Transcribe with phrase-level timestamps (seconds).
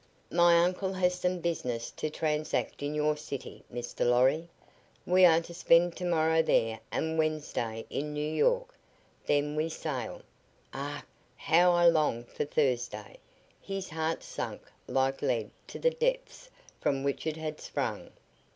[0.31, 4.03] "My uncle has some business to transact in your city, Mr.
[4.03, 4.49] Lorry.
[5.05, 8.75] We are to spend tomorrow there and Wednesday in New York.
[9.27, 10.23] Then we sail.
[10.73, 11.03] Ach,
[11.35, 13.19] how I long for Thursday!"
[13.61, 16.49] His heart sank like lead to the depths
[16.79, 18.09] from which it had sprung.